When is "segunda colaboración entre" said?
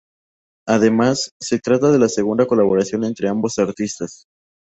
2.09-3.29